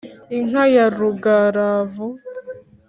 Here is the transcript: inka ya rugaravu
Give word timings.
inka 0.37 0.63
ya 0.75 0.85
rugaravu 0.97 2.07